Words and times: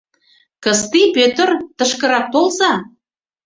Кысти, 0.63 1.01
Пӧтыр, 1.15 1.49
тышкырак 1.77 2.25
толза. 2.33 2.73